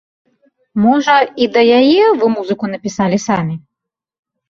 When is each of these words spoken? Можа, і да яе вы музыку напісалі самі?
Можа, 0.85 1.17
і 1.45 1.49
да 1.59 1.65
яе 1.83 2.03
вы 2.23 2.33
музыку 2.39 2.65
напісалі 2.75 3.17
самі? 3.31 3.55